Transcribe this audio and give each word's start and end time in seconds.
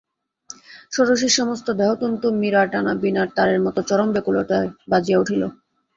ষোড়শীর 0.93 1.33
সমস্ত 1.39 1.67
দেহতন্তু 1.79 2.27
মীড়াটানা 2.41 2.93
বীণার 3.01 3.29
তারের 3.35 3.59
মতো 3.65 3.79
চরম 3.89 4.09
ব্যকুলতায় 4.13 4.69
বাজিয়া 4.91 5.21
উঠিল। 5.21 5.41